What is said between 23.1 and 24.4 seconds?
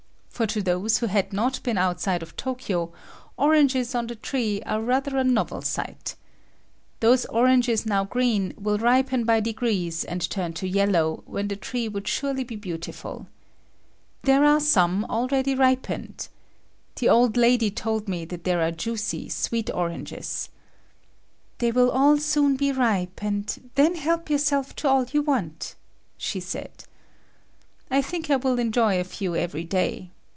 and then help